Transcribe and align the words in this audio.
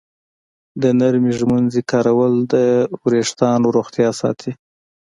د 0.81 0.83
نرمې 0.99 1.31
ږمنځې 1.39 1.81
کارول 1.91 2.33
د 2.53 2.55
ویښتانو 3.07 3.67
روغتیا 3.77 4.09
ساتي. 4.21 4.51